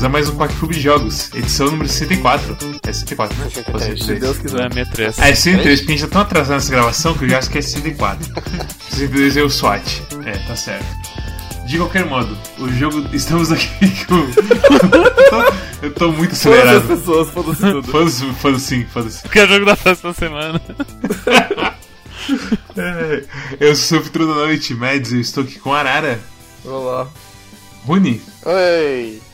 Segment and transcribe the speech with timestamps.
[0.00, 2.56] Bem-vindos a mais um Quack Clube de Jogos, edição número 64.
[2.82, 3.50] É 64, né?
[3.50, 4.60] 63, Ou se Deus quiser.
[4.60, 5.18] É 63.
[5.18, 7.50] Ah, é 63, porque a gente tá tão atrasado nessa gravação que eu já acho
[7.50, 8.24] que é 64.
[8.88, 10.02] 62 é o SWAT.
[10.24, 10.86] É, tá certo.
[11.66, 13.04] De qualquer modo, o jogo.
[13.14, 13.66] Estamos aqui
[14.06, 14.16] com.
[15.84, 16.88] eu tô muito Todas as acelerado.
[16.88, 17.92] pessoas, foda-se tudo.
[17.92, 19.28] Foda-se, foda-se sim, foda-se.
[19.28, 20.62] Que é o jogo da próxima semana.
[22.76, 23.24] É,
[23.60, 26.18] Eu sou o Futuro da Noite, Mads, eu estou aqui com Arara,
[26.64, 27.06] Olá.
[27.84, 29.29] Rune Oi!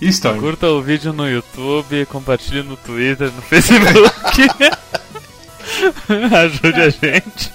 [0.00, 0.12] E.
[0.40, 4.42] Curta o vídeo no YouTube, compartilhe no Twitter, no Facebook.
[6.36, 7.52] Ajude a gente.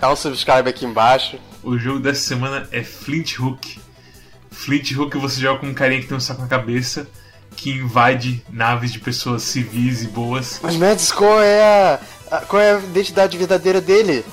[0.00, 1.38] Dá um subscribe aqui embaixo.
[1.62, 3.78] O jogo dessa semana é Flint Hook.
[4.50, 7.08] Flint Hook você joga com um carinha que tem um saco na cabeça
[7.56, 10.58] que invade naves de pessoas civis e boas.
[10.62, 12.00] Mas Mads, qual é a,
[12.36, 14.24] a- qual é a identidade verdadeira dele?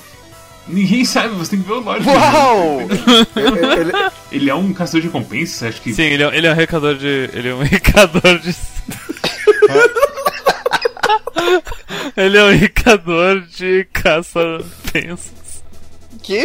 [0.68, 2.10] Ninguém sabe, você tem que ver o jogo.
[2.10, 2.80] Uau!
[2.80, 3.92] Ele, ele-
[4.30, 5.92] Ele é um caçador de recompensas, acho que.
[5.92, 7.30] Sim, ele é, ele é um recador de.
[7.32, 8.54] Ele é um recador de.
[12.16, 15.32] ele é um recador de caça-pensas.
[16.22, 16.42] que?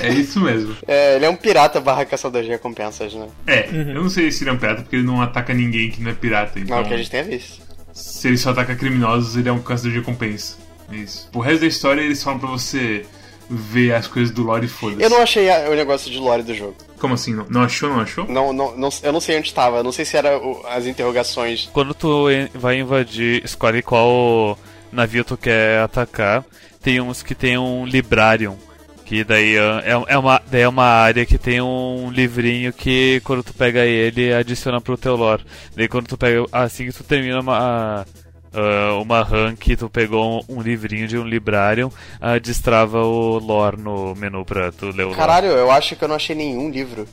[0.00, 0.76] É isso mesmo.
[0.86, 3.26] É, ele é um pirata barra caçador de recompensas, né?
[3.46, 6.00] É, eu não sei se ele é um pirata porque ele não ataca ninguém que
[6.00, 6.58] não é pirata.
[6.60, 7.60] Então, Não, que a gente tenha visto.
[7.92, 10.56] se ele só ataca criminosos, ele é um caçador de recompensa.
[10.92, 11.28] É Isso.
[11.34, 13.04] O resto da história eles falam pra você
[13.50, 15.02] ver as coisas do lore e foda-se.
[15.02, 16.76] Eu não achei a- o negócio de lore do jogo.
[16.98, 17.34] Como assim?
[17.34, 17.88] Não, não achou?
[17.90, 18.26] Não achou?
[18.28, 19.82] Não, não, não- eu não sei onde estava.
[19.82, 21.68] Não sei se era o- as interrogações.
[21.72, 24.56] Quando tu vai invadir, escolhe qual
[24.90, 26.44] navio tu quer atacar.
[26.82, 28.56] Tem uns que tem um librarium.
[29.04, 33.42] Que daí é, é uma, daí é uma área que tem um livrinho que quando
[33.42, 35.44] tu pega ele adiciona pro teu lore.
[35.76, 36.46] Daí quando tu pega.
[36.50, 38.06] Assim que tu termina uma.
[38.54, 41.90] Ah, uma run que tu pegou um, um livrinho de um librarium,
[42.20, 45.16] ah, destrava o lore no menu pra tu ler o lore.
[45.18, 47.06] Caralho, eu acho que eu não achei nenhum livro.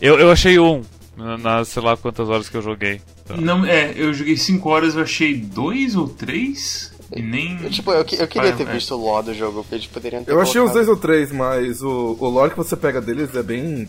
[0.00, 0.82] Eu, eu achei um,
[1.16, 3.00] na- nas sei lá quantas horas que eu joguei.
[3.36, 7.58] Não, é, eu joguei 5 horas, eu achei dois ou três e nem.
[7.62, 8.72] Eu, tipo, eu, eu queria Ah, ter é.
[8.72, 10.74] visto o lore do jogo, porque eles poderiam ter eu achei uns colocado.
[10.74, 13.86] dois ou três, mas o, o lore que você pega deles é bem.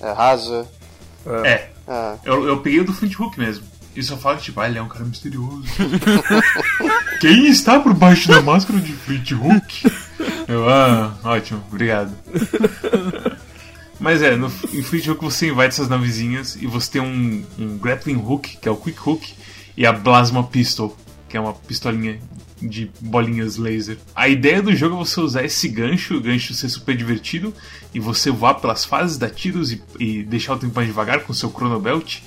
[0.00, 0.66] É raso.
[1.44, 2.16] É, Ah.
[2.24, 3.64] eu, eu peguei o do Flint Hook mesmo.
[3.94, 5.62] E só fala que, tipo, ah, ele é um cara misterioso.
[7.20, 9.90] Quem está por baixo da máscara de Flint Hook?
[10.48, 12.12] Eu, ah, ótimo, obrigado.
[14.00, 17.78] Mas é, no, em Flint Hook você invade essas navezinhas e você tem um, um
[17.78, 19.32] grappling hook, que é o quick hook,
[19.76, 20.96] e a plasma pistol,
[21.28, 22.18] que é uma pistolinha
[22.60, 23.98] de bolinhas laser.
[24.14, 27.54] A ideia do jogo é você usar esse gancho, o gancho ser super divertido,
[27.94, 31.32] e você voar pelas fases, dar tiros e, e deixar o tempo mais devagar com
[31.32, 32.22] seu chronobelt,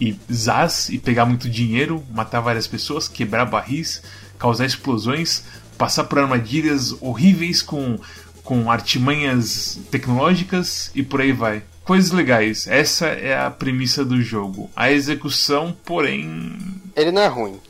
[0.00, 4.02] e zaz, e pegar muito dinheiro, matar várias pessoas, quebrar barris,
[4.38, 5.44] causar explosões,
[5.78, 7.98] passar por armadilhas horríveis com,
[8.42, 11.62] com artimanhas tecnológicas e por aí vai.
[11.84, 14.68] Coisas legais, essa é a premissa do jogo.
[14.74, 16.58] A execução, porém,
[16.96, 17.60] Ele não é ruim.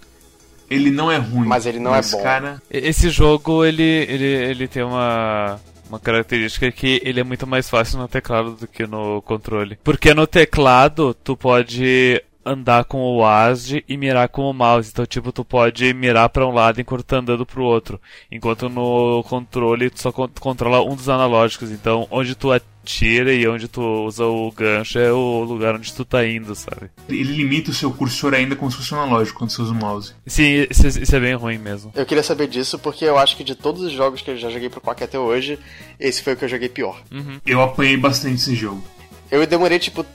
[0.70, 1.47] ele não é ruim.
[1.47, 2.22] Mas ele não é bom.
[2.22, 7.69] cara, Esse jogo, ele, ele, ele tem uma, uma característica que ele é muito mais
[7.69, 9.79] fácil no teclado do que no controle.
[9.83, 14.91] Porque no teclado, tu pode andar com o WASD e mirar com o mouse.
[14.93, 18.01] Então, tipo, tu pode mirar pra um lado enquanto tá andando pro outro.
[18.31, 21.71] Enquanto no controle, tu só con- controla um dos analógicos.
[21.73, 26.05] Então, onde tu atira e onde tu usa o gancho é o lugar onde tu
[26.05, 26.89] tá indo, sabe?
[27.09, 29.75] ele limita o seu cursor ainda como se fosse um analógico quando você usa o
[29.75, 30.12] mouse.
[30.25, 31.91] Sim, isso, isso é bem ruim mesmo.
[31.97, 34.49] Eu queria saber disso porque eu acho que de todos os jogos que eu já
[34.51, 35.59] joguei pro Quack até hoje,
[35.99, 37.03] esse foi o que eu joguei pior.
[37.45, 38.85] Eu apanhei bastante esse jogo.
[39.33, 40.06] Eu demorei tipo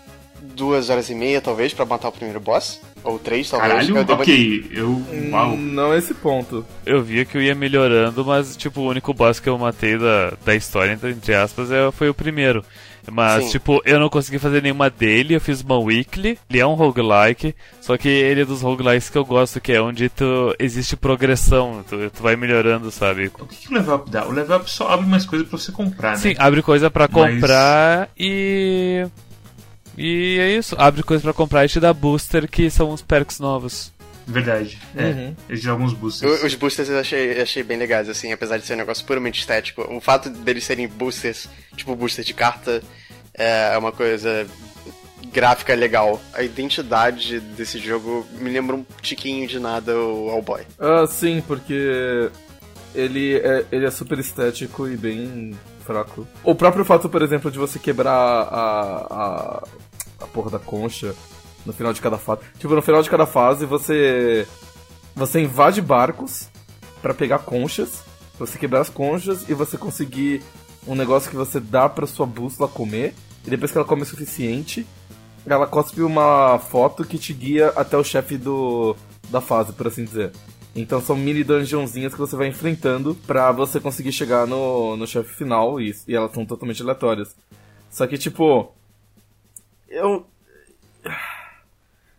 [0.61, 2.79] duas horas e meia, talvez, pra matar o primeiro boss.
[3.03, 3.87] Ou três, talvez.
[3.87, 5.01] Caralho, eu ok, eu.
[5.31, 5.57] Uau.
[5.57, 6.63] Não esse ponto.
[6.85, 10.33] Eu via que eu ia melhorando, mas, tipo, o único boss que eu matei da,
[10.45, 12.63] da história, entre, aspas, é, foi o primeiro.
[13.11, 13.51] Mas, Sim.
[13.53, 17.55] tipo, eu não consegui fazer nenhuma dele, eu fiz uma weekly, ele é um roguelike,
[17.81, 21.83] só que ele é dos roguelikes que eu gosto, que é onde tu, existe progressão,
[21.89, 23.31] tu, tu vai melhorando, sabe?
[23.39, 24.27] O que, que o level up dá?
[24.27, 26.17] O level up só abre mais coisas pra você comprar, né?
[26.17, 29.07] Sim, abre coisa pra Mas- comprar e...
[29.97, 33.39] E é isso, abre coisa pra comprar e te dá booster, que são uns perks
[33.39, 33.91] novos.
[34.25, 34.79] Verdade.
[34.95, 35.35] É, Uhum.
[35.49, 36.43] eles dão alguns boosters.
[36.43, 39.81] Os boosters eu achei, achei bem legais, assim, apesar de ser um negócio puramente estético.
[39.93, 42.81] O fato deles serem boosters, tipo booster de carta,
[43.33, 44.47] é uma coisa
[45.33, 46.21] gráfica legal.
[46.33, 50.61] A identidade desse jogo me lembra um tiquinho de nada o All-Boy.
[50.79, 52.29] Ah, sim, porque
[52.93, 55.51] ele é, ele é super estético e bem
[55.85, 56.27] fraco.
[56.43, 59.63] O próprio fato, por exemplo, de você quebrar a, a,
[60.21, 61.15] a porra da concha
[61.65, 62.41] no final de cada fase.
[62.57, 64.47] Tipo, no final de cada fase você
[65.15, 66.47] você invade barcos
[67.01, 68.03] pra pegar conchas,
[68.37, 70.41] pra você quebrar as conchas e você conseguir
[70.87, 73.13] um negócio que você dá pra sua bússola comer.
[73.45, 74.85] E depois que ela come o suficiente,
[75.45, 78.95] ela cospe uma foto que te guia até o chefe do
[79.29, 80.31] da fase, por assim dizer.
[80.75, 85.33] Então são mini dungeonzinhas que você vai enfrentando pra você conseguir chegar no, no chefe
[85.35, 87.35] final e, e elas são totalmente aleatórias.
[87.89, 88.73] Só que, tipo.
[89.91, 90.25] Eu.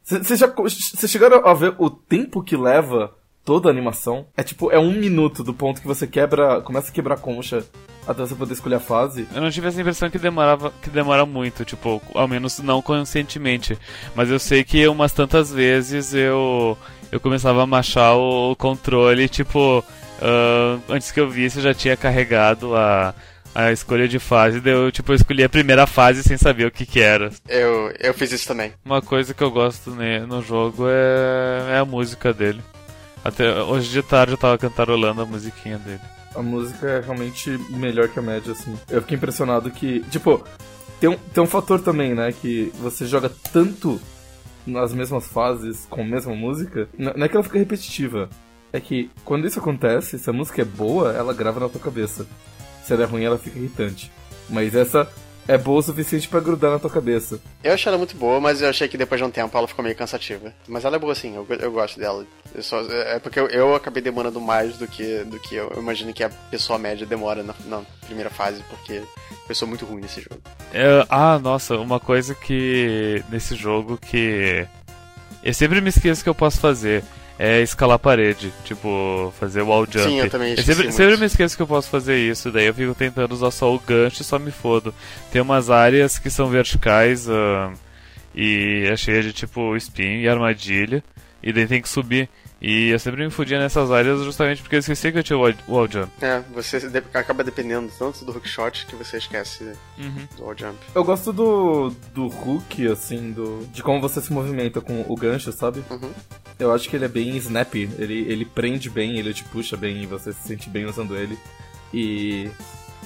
[0.04, 0.52] Vocês já
[1.08, 3.14] chegaram a ver o tempo que leva
[3.44, 4.26] toda a animação?
[4.36, 6.60] É tipo, é um minuto do ponto que você quebra.
[6.60, 7.64] começa a quebrar a concha
[8.06, 9.26] até você poder escolher a fase.
[9.34, 13.78] Eu não tive essa impressão que demorava que demora muito, tipo, ao menos não conscientemente.
[14.14, 16.76] Mas eu sei que umas tantas vezes eu
[17.10, 21.96] eu começava a machar o controle, tipo, uh, antes que eu visse eu já tinha
[21.96, 23.14] carregado a,
[23.54, 26.70] a escolha de fase, daí eu, tipo, eu escolhi a primeira fase sem saber o
[26.70, 27.30] que que era.
[27.48, 28.72] Eu, eu fiz isso também.
[28.84, 32.62] Uma coisa que eu gosto no jogo é, é a música dele.
[33.24, 36.00] Até hoje de tarde eu tava cantarolando a musiquinha dele.
[36.34, 38.74] A música é realmente melhor que a média, assim.
[38.88, 40.42] Eu fiquei impressionado que, tipo,
[40.98, 44.00] tem um, tem um fator também, né, que você joga tanto
[44.66, 48.28] nas mesmas fases com a mesma música, não é que ela fica repetitiva.
[48.72, 52.26] É que quando isso acontece, se a música é boa, ela grava na tua cabeça.
[52.84, 54.10] Se ela é ruim, ela fica irritante.
[54.48, 55.08] Mas essa
[55.46, 57.40] é boa o suficiente para grudar na tua cabeça.
[57.62, 59.82] Eu achei ela muito boa, mas eu achei que depois de um tempo ela ficou
[59.82, 60.52] meio cansativa.
[60.68, 62.24] Mas ela é boa sim, eu, eu gosto dela.
[62.54, 65.82] Eu só, é porque eu, eu, acabei demorando mais do que, do que eu, eu
[65.82, 69.02] imagino que a pessoa média demora na, na primeira fase, porque
[69.48, 70.40] eu sou muito ruim nesse jogo.
[70.72, 74.66] É, ah, nossa, uma coisa que nesse jogo que
[75.42, 77.02] eu sempre me esqueço que eu posso fazer
[77.38, 80.08] é escalar a parede, tipo, fazer wall jump.
[80.08, 82.74] Sim, eu também eu sempre, sempre, me esqueço que eu posso fazer isso, daí eu
[82.74, 84.94] fico tentando usar só o gancho e só me fodo.
[85.30, 87.72] Tem umas áreas que são verticais uh,
[88.34, 91.02] e é cheia de tipo espinho e armadilha,
[91.42, 92.28] e daí tem que subir.
[92.64, 95.42] E eu sempre me fudia nessas áreas justamente porque eu esqueci que eu tinha o
[95.66, 96.12] wall jump.
[96.20, 96.78] É, você
[97.12, 100.28] acaba dependendo tanto do hookshot que você esquece uhum.
[100.36, 100.78] do wall jump.
[100.94, 105.50] Eu gosto do, do hook, assim, do, de como você se movimenta com o gancho,
[105.50, 105.82] sabe?
[105.90, 106.12] Uhum.
[106.62, 110.02] Eu acho que ele é bem snappy, ele, ele prende bem, ele te puxa bem
[110.02, 111.38] e você se sente bem usando ele.
[111.92, 112.50] E,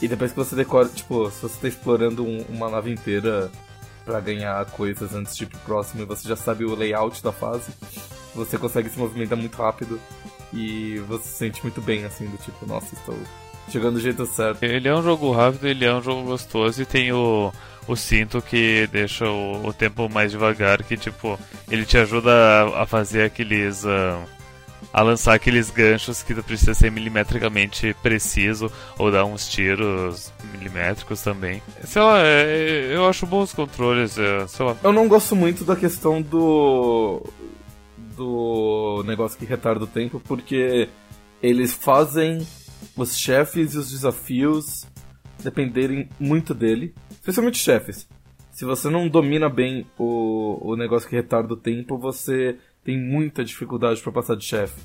[0.01, 3.51] e depois que você decora, tipo, se você tá explorando um, uma nave inteira
[4.05, 7.33] para ganhar coisas antes de ir pro próximo e você já sabe o layout da
[7.33, 7.73] fase
[8.37, 9.99] você consegue se movimentar muito rápido
[10.53, 13.17] e você se sente muito bem, assim, do tipo, nossa, estou
[13.69, 14.63] chegando do jeito certo.
[14.63, 17.53] Ele é um jogo rápido, ele é um jogo gostoso e tem o,
[17.87, 21.39] o cinto que deixa o, o tempo mais devagar, que tipo,
[21.71, 23.85] ele te ajuda a, a fazer aqueles.
[23.85, 24.37] Uh,
[24.93, 31.63] a lançar aqueles ganchos que precisa ser milimetricamente preciso ou dar uns tiros milimétricos também.
[31.85, 34.77] Sei lá, é, eu acho bons controles, é, sei lá.
[34.83, 37.23] Eu não gosto muito da questão do
[38.17, 40.89] do negócio que retarda o tempo, porque
[41.43, 42.47] eles fazem
[42.97, 44.87] os chefes e os desafios
[45.43, 48.09] dependerem muito dele, especialmente chefes.
[48.51, 53.45] Se você não domina bem o, o negócio que retarda o tempo, você tem muita
[53.45, 54.81] dificuldade para passar de chefe.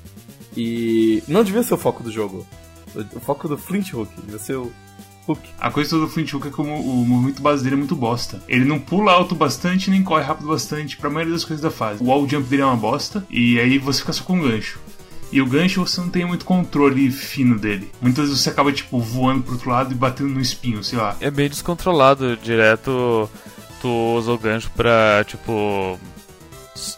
[0.56, 2.46] E não devia ser o foco do jogo.
[3.14, 4.70] O foco do Flint Hook devia ser o
[5.26, 5.40] Hook.
[5.58, 8.42] A coisa do Flint Hook é como o movimento base dele é muito bosta.
[8.48, 12.02] Ele não pula alto bastante nem corre rápido bastante pra maioria das coisas da fase.
[12.02, 14.80] O wall jump dele é uma bosta e aí você fica só com o gancho.
[15.32, 17.90] E o gancho você não tem muito controle fino dele.
[18.02, 21.16] Muitas vezes você acaba, tipo, voando pro outro lado e batendo no espinho, sei lá.
[21.20, 22.36] É bem descontrolado.
[22.36, 23.28] Direto
[23.80, 25.98] tu usa o gancho pra, tipo.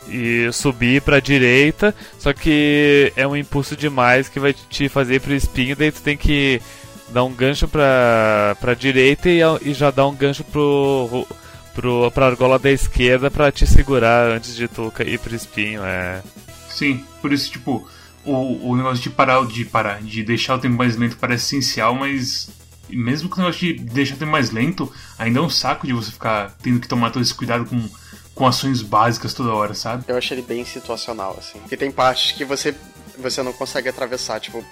[0.09, 5.21] E subir pra direita, só que é um impulso demais que vai te fazer ir
[5.21, 6.63] pro espinho, daí tu tem que
[7.11, 11.27] dá um gancho pra, pra direita e, e já dá um gancho pro,
[11.75, 15.83] pro, pra argola da esquerda pra te segurar antes de tu ir pro espinho.
[15.85, 16.23] É.
[16.69, 17.87] Sim, por isso, tipo,
[18.25, 21.95] o, o negócio de parar, de parar, de deixar o tempo mais lento parece essencial,
[21.95, 22.49] mas
[22.89, 25.93] mesmo que o negócio de deixar o tempo mais lento, ainda é um saco de
[25.93, 27.89] você ficar tendo que tomar todo esse cuidado com,
[28.35, 30.05] com ações básicas toda hora, sabe?
[30.09, 31.59] Eu achei ele bem situacional, assim.
[31.59, 32.75] Porque tem partes que você,
[33.19, 34.65] você não consegue atravessar, tipo,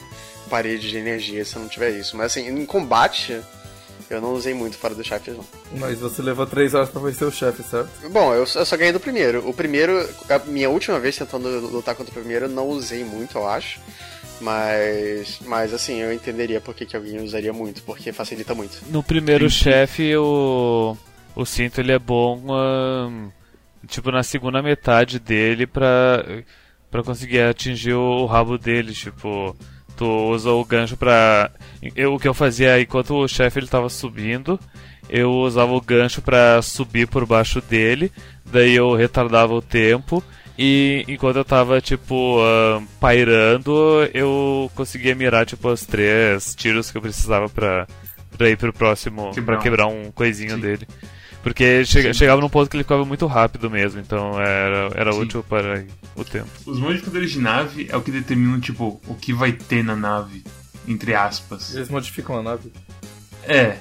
[0.48, 2.16] parede de energia se não tiver isso.
[2.16, 3.40] Mas assim, em combate,
[4.14, 5.44] eu não usei muito fora do chefe, não.
[5.78, 7.88] Mas você levou 3 horas pra vencer o chefe, certo?
[8.10, 9.48] Bom, eu, eu, só ganhei do primeiro.
[9.48, 13.38] O primeiro, a minha última vez tentando lutar contra o primeiro, eu não usei muito,
[13.38, 13.80] eu acho.
[14.40, 18.78] Mas, mas assim, eu entenderia por que, que alguém usaria muito, porque facilita muito.
[18.88, 20.96] No primeiro chefe, o,
[21.36, 22.42] o cinto ele é bom,
[23.86, 26.24] tipo, na segunda metade dele pra,
[26.90, 29.56] pra conseguir atingir o, o rabo dele, tipo
[30.02, 31.48] tu usa o gancho pra.
[31.94, 34.58] Eu, o que eu fazia enquanto o chefe ele tava subindo,
[35.08, 38.10] eu usava o gancho para subir por baixo dele,
[38.44, 40.22] daí eu retardava o tempo.
[40.58, 43.72] E enquanto eu tava, tipo, uh, pairando,
[44.12, 47.86] eu conseguia mirar, tipo, os três tiros que eu precisava pra,
[48.36, 49.54] pra ir pro próximo, quebrar.
[49.54, 50.60] pra quebrar um coisinho Sim.
[50.60, 50.86] dele.
[51.42, 55.20] Porque che chegava num ponto que ele ficava muito rápido mesmo, então era, era Sim.
[55.22, 55.84] útil para
[56.14, 56.48] o tempo.
[56.64, 60.44] Os modificadores de nave é o que determinam, tipo, o que vai ter na nave,
[60.86, 61.74] entre aspas.
[61.74, 62.72] Eles modificam a nave.
[63.42, 63.78] É.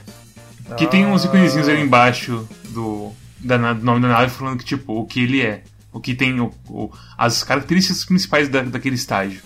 [0.77, 1.27] Que tem uns Ah.
[1.27, 5.41] iconezinhos ali embaixo do, da, do nome da nave falando que, tipo, o que ele
[5.41, 5.63] é.
[5.93, 9.41] O que tem o, o- as características principais da, daquele estágio.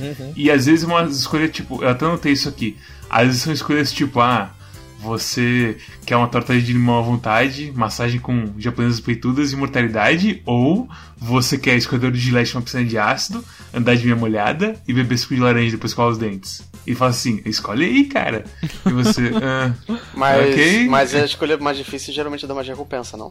[0.00, 0.32] Uhum.
[0.34, 2.76] E às vezes uma escolha, tipo, eu até notei isso aqui.
[3.08, 4.50] Às vezes são escolhas tipo, ah,
[5.02, 10.88] você quer uma torta de limão à vontade, massagem com japonesas peitudas e imortalidade, ou
[11.16, 15.16] você quer escorredor de gilete uma piscina de ácido, andar de meia molhada e beber
[15.18, 16.62] suco de laranja e depois escovar os dentes.
[16.86, 18.44] E fala assim, escolhe aí, cara.
[18.86, 19.72] E você, ah,
[20.14, 20.88] Mas, Ok.
[20.88, 23.30] mas a escolha mais difícil geralmente dá mais recompensa, não?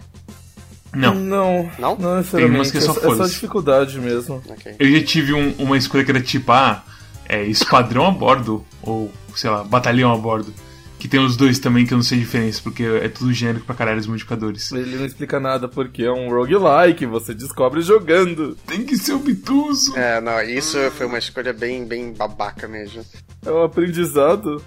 [0.94, 1.14] não.
[1.16, 1.96] Não, Não?
[1.98, 2.58] não necessariamente.
[2.58, 4.42] umas que é, só só- é só dificuldade mesmo.
[4.50, 4.76] Ok.
[4.80, 6.84] Eu já tive um- uma escolha que era tipo, ah,
[7.28, 10.52] é, esquadrão a bordo, ou, sei lá, batalhão a bordo.
[11.00, 13.66] Que tem os dois também que eu não sei a diferença, porque é tudo genérico
[13.66, 14.70] pra caralho os modificadores.
[14.74, 18.56] Ele não explica nada porque é um roguelike, você descobre jogando.
[18.68, 19.98] Tem que ser obtuso.
[19.98, 23.02] É, não, isso foi uma escolha bem, bem babaca mesmo.
[23.46, 24.62] É um aprendizado.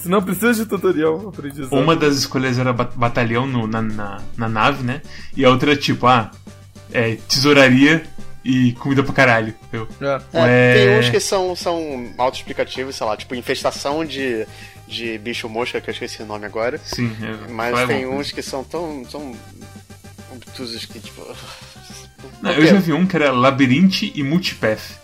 [0.00, 1.72] Se não precisa de tutorial, é um aprendizado.
[1.72, 5.00] Uma das escolhas era ba- batalhão no- na, na, na nave, né?
[5.36, 6.30] E a outra era tipo, ah,
[6.92, 8.04] é, tesouraria
[8.44, 9.54] e comida pra caralho.
[9.72, 10.20] Eu, É.
[10.32, 10.74] É, Ué.
[10.74, 14.46] tem uns que são, são autoexplicativos, sei lá, tipo infestação de,
[14.86, 16.78] de bicho mosca, que eu esqueci o nome agora.
[16.84, 19.34] sim, é, Mas tem uns que são tão, tão
[20.32, 21.22] obtusos que, tipo...
[22.42, 24.98] Não, eu já vi um que era labirinte e multipath.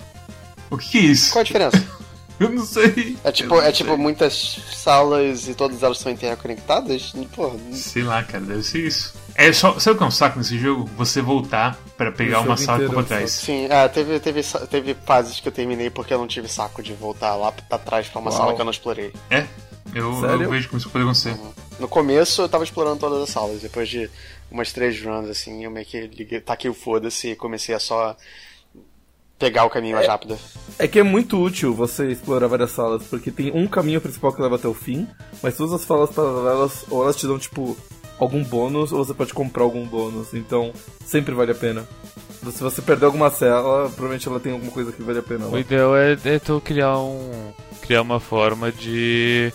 [0.70, 1.32] O que, que é isso?
[1.32, 1.86] Qual a diferença?
[2.40, 3.16] Eu não sei.
[3.22, 3.98] É tipo, é tipo sei.
[3.98, 7.12] muitas salas e todas elas são interconectadas?
[7.36, 9.14] Porra, Sei lá, cara, deve ser isso.
[9.34, 9.78] É só.
[9.78, 10.90] Sabe o que é um saco nesse jogo?
[10.96, 13.26] Você voltar pra pegar uma sala que ficou inteiro é.
[13.26, 16.92] Sim, é, teve, teve, teve fases que eu terminei porque eu não tive saco de
[16.94, 18.40] voltar lá pra trás pra uma Uau.
[18.40, 19.12] sala que eu não explorei.
[19.30, 19.46] É?
[19.94, 20.42] Eu, Sério?
[20.44, 21.36] eu vejo como isso pode acontecer.
[21.78, 24.10] No começo eu tava explorando todas as salas, depois de
[24.50, 28.16] umas três runs assim, eu meio que liguei, taquei o foda-se e comecei a só
[29.38, 30.38] pegar o caminho mais rápido.
[30.78, 34.40] É que é muito útil você explorar várias salas, porque tem um caminho principal que
[34.40, 35.08] leva até o fim,
[35.42, 37.76] mas todas as salas paralelas, ou elas te dão, tipo,
[38.20, 40.32] algum bônus, ou você pode comprar algum bônus.
[40.32, 40.72] Então,
[41.04, 41.88] sempre vale a pena.
[42.52, 45.46] Se você perder alguma cela, provavelmente ela tem alguma coisa que vale a pena.
[45.46, 47.52] O ideal é, é tu criar um.
[47.80, 49.52] criar uma forma de.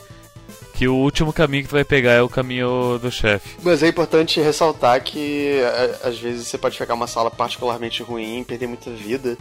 [0.77, 3.57] Que o último caminho que tu vai pegar é o caminho do chefe.
[3.63, 5.59] Mas é importante ressaltar que
[6.03, 9.35] a- às vezes você pode pegar uma sala particularmente ruim perder muita vida.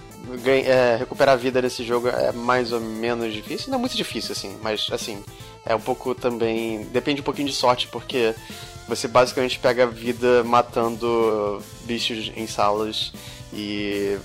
[0.64, 3.68] É, recuperar vida nesse jogo é mais ou menos difícil.
[3.70, 5.22] Não é muito difícil, assim, mas assim,
[5.66, 6.84] é um pouco também.
[6.84, 8.34] Depende um pouquinho de sorte, porque
[8.88, 13.12] você basicamente pega vida matando bichos em salas.
[13.52, 14.16] E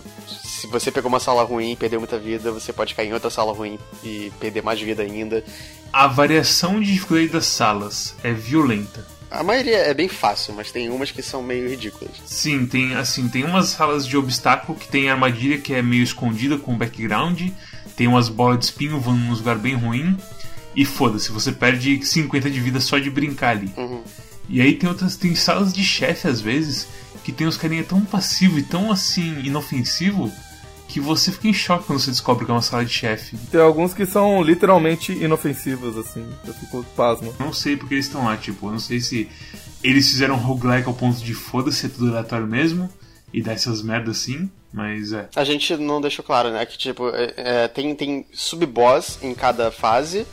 [0.62, 3.32] se você pegou uma sala ruim e perdeu muita vida, você pode cair em outra
[3.32, 5.44] sala ruim e perder mais vida ainda.
[5.92, 9.04] A variação de dificuldade das salas é violenta.
[9.32, 12.12] A maioria é bem fácil, mas tem umas que são meio ridículas.
[12.26, 16.60] Sim, tem assim, tem umas salas de obstáculo que tem armadilha que é meio escondida
[16.60, 17.42] com background,
[17.96, 20.16] tem umas bolas de espinho voando num lugar bem ruim,
[20.76, 23.74] e foda-se, você perde 50 de vida só de brincar ali.
[23.76, 24.04] Uhum.
[24.48, 26.88] E aí tem outras, tem salas de chefe às vezes,
[27.24, 30.32] que tem uns carinha tão passivo e tão assim, inofensivo,
[30.92, 33.38] que você fica em choque quando você descobre que é uma sala de chefe.
[33.50, 36.26] Tem alguns que são literalmente inofensivos, assim.
[36.46, 37.34] Eu fico pasmo.
[37.40, 39.30] Não sei porque eles estão lá, tipo, eu não sei se
[39.82, 42.90] eles fizeram roguelike ao ponto de foda-se, é tudo aleatório mesmo,
[43.34, 45.30] e dá essas merdas assim, mas é.
[45.36, 46.66] A gente não deixou claro, né?
[46.66, 50.28] Que tipo, é, é, tem, tem sub-boss em cada fase,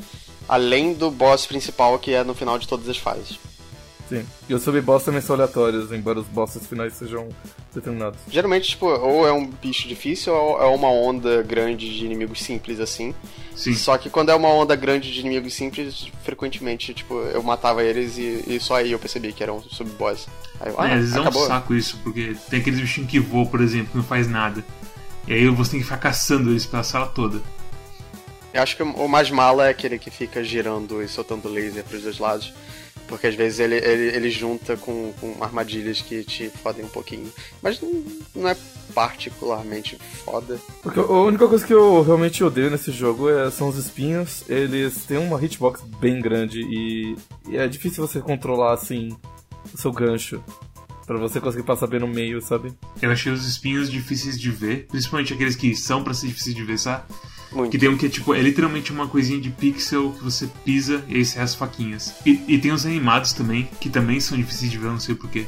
[0.49, 3.38] além do boss principal que é no final de todas as fases.
[4.09, 4.25] Sim.
[4.49, 7.29] E os sub-boss também são aleatórios, embora os bosses finais sejam
[7.75, 8.19] determinados.
[8.29, 12.81] Geralmente, tipo, ou é um bicho difícil ou é uma onda grande de inimigos simples
[12.81, 13.15] assim.
[13.55, 13.75] Sim.
[13.75, 18.17] Só que quando é uma onda grande de inimigos simples, frequentemente, tipo, eu matava eles
[18.17, 20.27] e, e só aí eu percebi que era um sub-boss.
[20.61, 21.47] Aí eu, ah, é, às vezes é um acabou.
[21.47, 24.65] saco isso, porque tem aqueles bichinhos que voam, por exemplo, que não faz nada.
[25.27, 27.43] E aí você tem que ficar caçando eles pela sala toda.
[28.53, 32.03] Eu acho que o mais mala é aquele que fica girando e soltando laser pros
[32.03, 32.55] dois lados.
[33.07, 37.31] Porque às vezes ele, ele, ele junta com, com armadilhas que te fodem um pouquinho.
[37.62, 38.57] Mas não, não é
[38.95, 40.59] particularmente foda.
[40.83, 44.45] Porque a única coisa que eu realmente odeio nesse jogo é- são os espinhos.
[44.49, 47.17] Eles têm uma hitbox bem grande e,
[47.49, 49.17] e é difícil você controlar assim
[49.73, 50.43] o seu gancho.
[51.07, 52.71] Pra você conseguir passar bem no meio, sabe?
[53.00, 56.62] Eu achei os espinhos difíceis de ver, principalmente aqueles que são pra ser difíceis de
[56.62, 57.05] ver, sabe?
[57.52, 57.71] Muito.
[57.71, 61.02] Que tem um que é tipo, é literalmente uma coisinha de pixel que você pisa
[61.09, 62.14] e aí sai as faquinhas.
[62.26, 65.14] E, e tem os animados também, que também são difíceis de ver, eu não sei
[65.14, 65.47] porquê.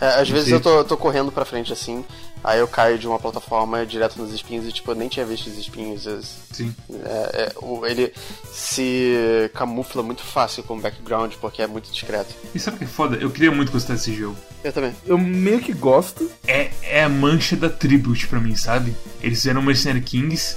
[0.00, 0.54] É, às vezes Sim.
[0.54, 2.02] eu tô, tô correndo pra frente assim,
[2.42, 5.46] aí eu caio de uma plataforma direto nos espinhos e tipo, eu nem tinha visto
[5.48, 6.06] os espinhos.
[6.06, 6.74] es- Sim.
[7.04, 8.10] é, é, ele
[8.50, 12.34] se camufla muito fácil com o background porque é muito discreto.
[12.54, 13.16] E sabe o que é foda?
[13.16, 14.36] Eu queria muito gostar desse jogo.
[14.64, 14.94] Eu também.
[15.06, 16.30] Eu meio que gosto.
[16.46, 18.94] É, é a mancha da Tribute pra mim, sabe?
[19.22, 20.56] Eles fizeram Mercenary Kings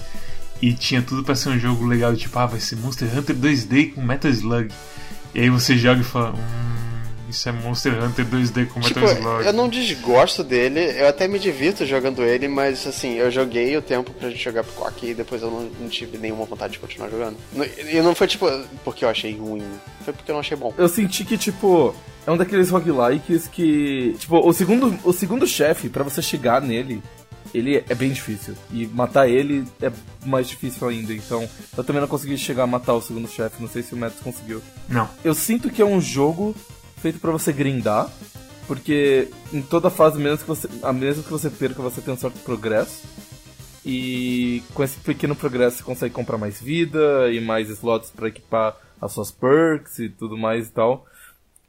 [0.63, 3.93] e tinha tudo pra ser um jogo legal, tipo, ah, vai ser Monster Hunter 2D
[3.93, 4.69] com Metal Slug.
[5.35, 9.17] E aí você joga e fala, hum, isso é Monster Hunter 2D com Tipo, Metal
[9.17, 9.45] Slug.
[9.45, 13.81] eu não desgosto dele, eu até me divirto jogando ele, mas assim, eu joguei o
[13.81, 16.79] tempo pra gente jogar pro Quack e depois eu não, não tive nenhuma vontade de
[16.79, 17.35] continuar jogando.
[17.91, 18.47] E não foi tipo
[18.85, 19.63] porque eu achei ruim,
[20.05, 20.73] foi porque eu não achei bom.
[20.77, 21.93] Eu senti que, tipo,
[22.25, 24.15] é um daqueles roguelikes que.
[24.17, 27.03] Tipo, o segundo, o segundo chefe, pra você chegar nele,
[27.53, 28.55] ele é bem difícil.
[28.71, 29.91] E matar ele é
[30.25, 31.13] mais difícil ainda.
[31.13, 33.61] Então, eu também não consegui chegar a matar o segundo chefe.
[33.61, 34.61] Não sei se o Matos conseguiu.
[34.89, 35.09] Não.
[35.23, 36.55] Eu sinto que é um jogo
[36.97, 38.09] feito pra você grindar.
[38.67, 42.17] Porque em toda fase, mesmo que você, a mesmo que você perca, você tem um
[42.17, 43.03] certo progresso.
[43.85, 48.77] E com esse pequeno progresso você consegue comprar mais vida e mais slots pra equipar
[49.01, 51.05] as suas perks e tudo mais e tal.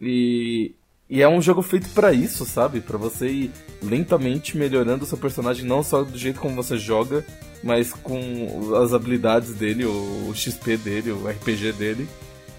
[0.00, 0.72] E,
[1.14, 2.80] e é um jogo feito pra isso, sabe?
[2.80, 7.25] Pra você ir lentamente melhorando o seu personagem, não só do jeito como você joga,
[7.62, 12.09] mas com as habilidades dele, o, o XP dele, o RPG dele.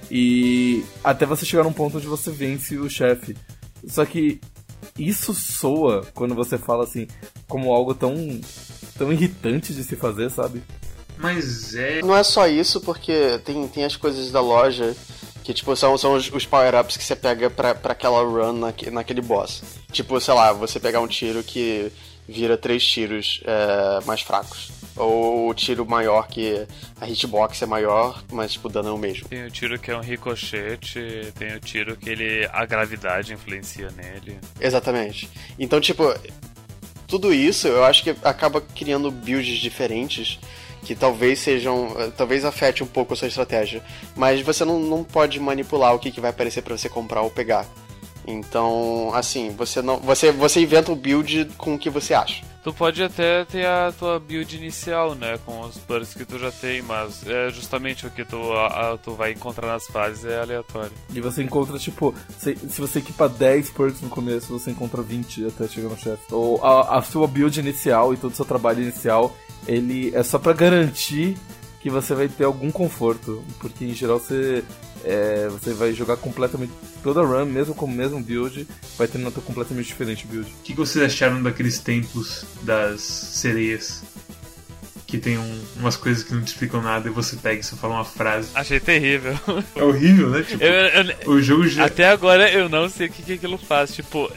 [0.09, 3.35] E até você chegar num ponto onde você vence o chefe.
[3.85, 4.39] Só que
[4.97, 7.07] isso soa quando você fala assim,
[7.49, 8.39] como algo tão,
[8.97, 10.63] tão irritante de se fazer, sabe?
[11.17, 12.01] Mas é.
[12.01, 14.95] Não é só isso, porque tem, tem as coisas da loja
[15.45, 18.89] que, tipo, são, são os, os power-ups que você pega pra, pra aquela run naque-
[18.89, 19.61] naquele boss.
[19.91, 21.91] Tipo, sei lá, você pegar um tiro que
[22.27, 24.71] vira três tiros é, mais fracos.
[24.97, 26.65] Ou o tiro maior que
[26.99, 29.27] a hitbox é maior, mas, tipo, o dano é o mesmo.
[29.29, 32.49] Tem o tiro que é um ricochete, tem o tiro que ele.
[32.51, 34.39] a gravidade influencia nele.
[34.59, 35.29] Exatamente.
[35.59, 36.03] Então, tipo,
[37.07, 40.39] tudo isso eu acho que acaba criando builds diferentes
[40.85, 41.89] que talvez sejam.
[42.15, 43.83] talvez afete um pouco a sua estratégia.
[44.15, 47.29] Mas você não, não pode manipular o que, que vai aparecer pra você comprar ou
[47.29, 47.65] pegar.
[48.27, 49.97] Então, assim, você não.
[49.97, 52.43] Você, você inventa o build com o que você acha.
[52.63, 55.37] Tu pode até ter a tua build inicial, né?
[55.45, 58.97] Com os perks que tu já tem, mas é justamente o que tu, a- a-
[58.97, 60.91] tu vai encontrar nas fases é aleatório.
[61.13, 65.45] E você encontra, tipo, se, se você equipa 10 perks no começo, você encontra 20
[65.45, 66.23] até chegar no chefe.
[66.31, 70.37] Ou a, a sua build inicial e todo o seu trabalho inicial, ele é só
[70.39, 71.35] pra garantir
[71.81, 73.43] que você vai ter algum conforto.
[73.59, 74.63] Porque em geral você,
[75.03, 76.71] é, você vai jogar completamente
[77.03, 80.49] toda a run, mesmo com o mesmo build, vai ter nota completamente diferente build.
[80.49, 84.01] O que vocês acharam daqueles templos das sereias?
[85.07, 87.75] Que tem um- umas coisas que não te explicam nada e você pega e só
[87.75, 88.49] fala uma frase.
[88.55, 89.37] Achei terrível.
[89.75, 90.41] É horrível, né?
[90.41, 90.73] Tipo, Eu-
[91.03, 91.85] eu- o jogo já.
[91.85, 93.93] Até agora eu não sei o que, que aquilo faz.
[93.93, 94.27] Tipo,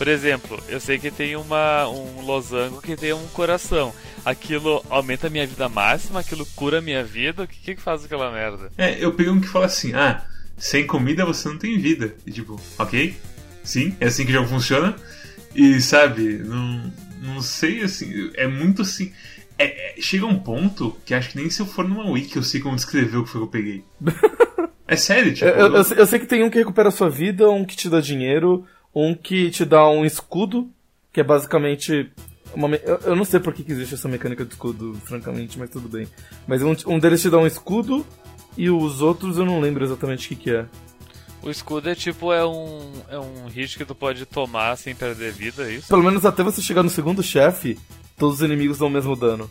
[0.00, 3.92] por exemplo, eu sei que tem uma, um losango que tem um coração.
[4.24, 7.42] Aquilo aumenta a minha vida máxima, aquilo cura a minha vida.
[7.42, 8.72] O que, que faz aquela merda?
[8.78, 10.24] É, eu peguei um que fala assim: ah,
[10.56, 12.14] sem comida você não tem vida.
[12.26, 13.14] E tipo, ok,
[13.62, 14.96] sim, é assim que o jogo funciona.
[15.54, 19.12] E sabe, não, não sei assim, é muito assim.
[19.58, 22.42] é- é- chega um ponto que acho que nem se eu for numa wiki eu
[22.42, 23.84] sei como descrever o que foi que eu peguei.
[24.88, 25.44] É sério, tipo.
[25.48, 27.88] Eu, eu- eu sei que tem um que recupera a sua vida, um que te
[27.88, 30.68] dá dinheiro, um que te dá um escudo,
[31.12, 32.10] que é basicamente.
[32.52, 35.56] Uma me- eu, eu não sei por que, que existe essa mecânica de escudo, francamente,
[35.58, 36.08] mas tudo bem.
[36.48, 38.04] Mas um, um deles te dá um escudo
[38.56, 40.66] e os outros eu não lembro exatamente o que, que é.
[41.42, 45.32] O escudo é tipo, é um, é um hit que tu pode tomar sem perder
[45.32, 45.88] vida, é isso?
[45.88, 47.78] Pelo menos até você chegar no segundo chefe,
[48.18, 49.48] todos os inimigos dão o mesmo dano.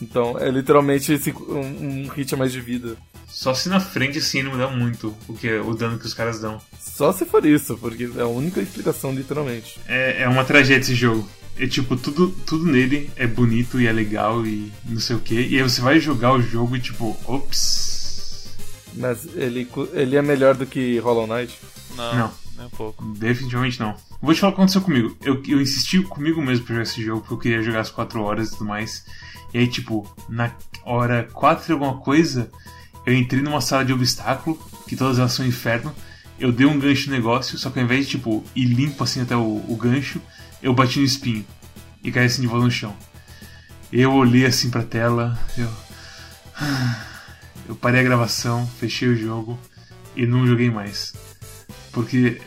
[0.00, 2.96] Então é literalmente esse- um, um hit a mais de vida.
[3.28, 6.40] Só se na frente assim não dá muito o, que, o dano que os caras
[6.40, 6.60] dão.
[6.80, 9.78] Só se for isso, porque é a única explicação, literalmente.
[9.86, 11.28] É, é uma tragédia esse jogo.
[11.56, 15.34] É tipo, tudo, tudo nele é bonito e é legal e não sei o que.
[15.34, 18.48] E aí você vai jogar o jogo e tipo, ops.
[18.94, 21.56] Mas ele, ele é melhor do que Hollow Knight.
[21.96, 22.32] Não, Não.
[22.56, 23.04] nem um pouco.
[23.16, 23.94] Definitivamente não.
[24.20, 25.16] Vou te falar o que aconteceu comigo.
[25.22, 28.20] Eu, eu insisti comigo mesmo pra jogar esse jogo, porque eu queria jogar as 4
[28.22, 29.04] horas e tudo mais.
[29.52, 30.52] E aí, tipo, na
[30.84, 32.50] hora 4 e alguma coisa,
[33.04, 35.94] eu entrei numa sala de obstáculo, que todas elas são inferno.
[36.38, 39.20] Eu dei um gancho no negócio, só que ao invés de, tipo, ir limpo assim
[39.20, 40.20] até o, o gancho,
[40.62, 41.44] eu bati no espinho.
[42.02, 42.96] E caí assim de volta no chão.
[43.92, 45.70] Eu olhei assim pra tela, eu.
[47.68, 49.56] Eu parei a gravação, fechei o jogo
[50.16, 51.12] e não joguei mais.
[51.92, 52.40] Porque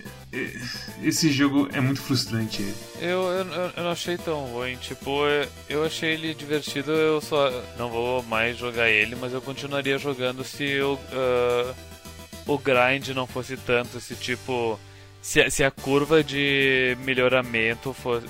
[1.01, 2.61] esse jogo é muito frustrante.
[2.99, 7.21] Eu, eu, eu- eu não achei tão ruim, tipo, eu- eu achei ele divertido, eu
[7.21, 11.73] só não vou mais jogar ele, mas eu continuaria jogando se o, ah,
[12.47, 14.79] o grind não fosse tanto, se tipo,
[15.21, 18.27] se, se a curva de melhoramento fosse.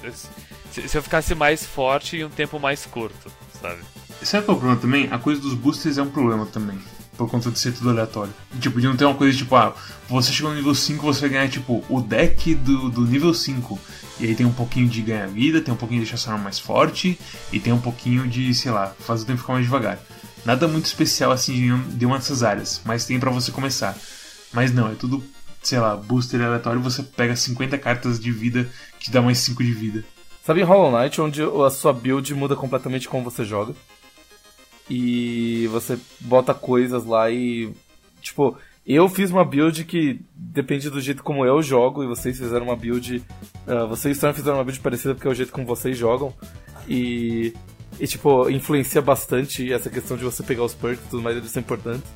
[0.72, 3.80] Se, se eu ficasse mais forte em um tempo mais curto, sabe?
[4.24, 5.08] Sabe qual é o problema também?
[5.12, 6.80] A coisa dos boosters é um problema também.
[7.24, 8.34] Por conta de ser tudo aleatório.
[8.60, 9.74] Tipo, de não ter uma coisa tipo, ah,
[10.10, 13.80] você chegou no nível 5, você vai ganhar, tipo, o deck do, do nível 5.
[14.20, 16.44] E aí tem um pouquinho de ganhar vida, tem um pouquinho de deixar sua arma
[16.44, 17.18] mais forte,
[17.50, 20.00] e tem um pouquinho de, sei lá, fazer o tempo ficar mais devagar.
[20.44, 23.98] Nada muito especial assim de uma dessas áreas, mas tem para você começar.
[24.52, 25.24] Mas não, é tudo,
[25.62, 29.72] sei lá, booster aleatório você pega 50 cartas de vida que dá mais 5 de
[29.72, 30.04] vida.
[30.46, 33.74] Sabe em Hollow Knight, onde a sua build muda completamente como você joga?
[34.90, 37.72] E você bota coisas lá e.
[38.22, 42.66] Tipo, eu fiz uma build que depende do jeito como eu jogo, e vocês fizeram
[42.66, 43.24] uma build.
[43.68, 46.34] Uh, vocês também fizeram uma build parecida porque é o jeito como vocês jogam.
[46.88, 47.54] E.
[48.00, 51.52] E, tipo, influencia bastante essa questão de você pegar os perks e tudo mais, eles
[51.52, 52.10] são importantes.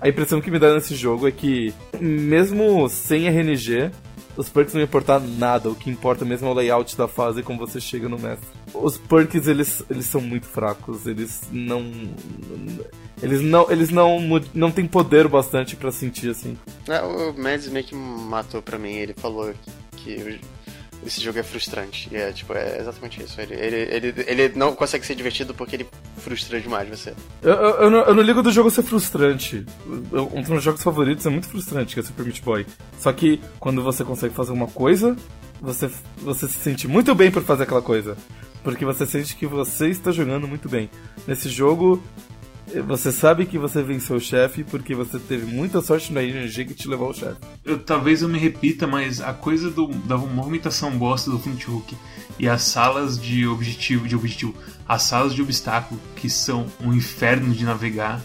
[0.00, 3.90] A impressão que me dá nesse jogo é que, mesmo sem RNG,
[4.38, 7.42] os perks não importar nada, o que importa mesmo é o layout da fase e
[7.42, 8.48] como você chega no mestre.
[8.72, 11.82] Os perks, eles, eles são muito fracos, eles não...
[13.20, 14.20] Eles não, eles não,
[14.54, 16.56] não têm poder bastante para sentir, assim.
[16.86, 19.52] É, o Mads meio que matou pra mim, ele falou
[19.96, 20.38] que
[21.06, 22.08] esse jogo é frustrante.
[22.12, 23.40] E é, tipo, é exatamente isso.
[23.40, 25.86] Ele, ele, ele, ele não consegue ser divertido porque ele
[26.18, 27.14] frustra demais você.
[27.42, 29.64] Eu, eu, eu, não, eu não ligo do jogo ser frustrante.
[29.86, 32.66] Um dos meus jogos favoritos é muito frustrante, que é Super Meat Boy.
[32.98, 35.16] Só que quando você consegue fazer uma coisa,
[35.60, 38.16] você, você se sente muito bem por fazer aquela coisa.
[38.62, 40.90] Porque você sente que você está jogando muito bem.
[41.26, 42.02] Nesse jogo,
[42.86, 46.74] você sabe que você venceu o chefe porque você teve muita sorte na RNG que
[46.74, 47.36] te levou ao chefe.
[47.64, 51.96] Eu, talvez eu me repita, mas a coisa do, da movimentação bosta do Flint Hook
[52.38, 54.54] e as salas de objetivo, de objetivo,
[54.86, 58.22] as salas de obstáculo que são um inferno de navegar,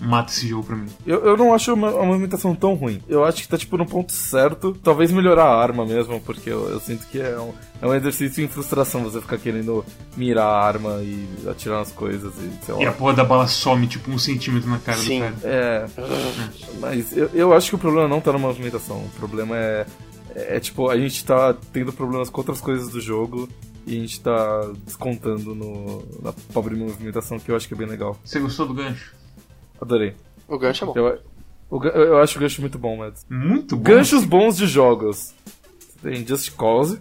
[0.00, 0.88] mata esse jogo pra mim.
[1.06, 3.02] Eu, eu não acho uma, uma movimentação tão ruim.
[3.08, 4.76] Eu acho que tá tipo no ponto certo.
[4.82, 8.44] Talvez melhorar a arma mesmo, porque eu, eu sinto que é um, é um exercício
[8.44, 9.84] em frustração você ficar querendo
[10.16, 12.82] mirar a arma e atirar nas coisas e sei lá.
[12.82, 15.20] E a porra da bala some tipo um centímetro na cara Sim.
[15.20, 15.36] do cara.
[15.44, 15.86] É.
[16.80, 18.98] Mas eu, eu acho que o problema não tá na movimentação.
[18.98, 19.86] O problema é.
[20.34, 23.48] É, é tipo, a gente tá tendo problemas com outras coisas do jogo
[23.86, 27.86] e a gente tá descontando no, na pobre movimentação que eu acho que é bem
[27.86, 28.18] legal.
[28.22, 29.16] Você gostou do gancho?
[29.80, 30.14] Adorei.
[30.46, 30.94] O gancho é bom.
[30.96, 31.20] Eu,
[31.70, 33.26] o, eu acho o gancho muito bom, Mads.
[33.28, 33.82] Muito bom.
[33.82, 35.34] Ganchos bons de jogos.
[35.78, 36.98] Você tem Just Cause,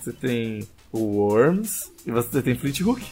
[0.00, 3.02] você tem Worms e você tem Fleet Hook.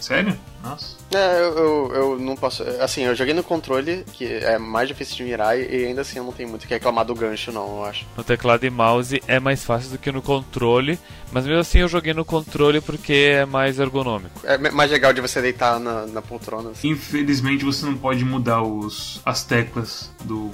[0.00, 0.36] Sério?
[0.62, 0.96] Nossa.
[1.14, 2.62] É, eu, eu, eu, não posso.
[2.80, 6.24] Assim, eu joguei no controle, que é mais difícil de mirar, e ainda assim eu
[6.24, 8.06] não tenho muito que reclamar do gancho, não, eu acho.
[8.16, 10.98] No teclado e mouse é mais fácil do que no controle,
[11.32, 14.40] mas mesmo assim eu joguei no controle porque é mais ergonômico.
[14.44, 16.70] É mais legal de você deitar na, na poltrona.
[16.70, 16.90] Assim.
[16.90, 20.50] Infelizmente você não pode mudar os, as teclas do,